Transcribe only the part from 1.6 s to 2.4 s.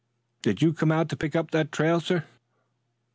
trail, sir?"